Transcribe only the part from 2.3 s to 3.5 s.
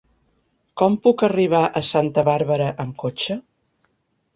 Bàrbara amb cotxe?